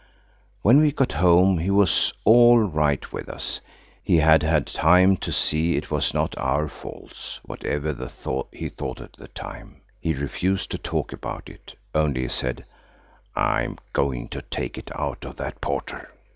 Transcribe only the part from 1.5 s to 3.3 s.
he was all right with